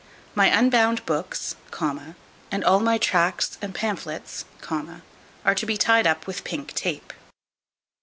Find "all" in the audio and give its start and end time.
2.65-2.79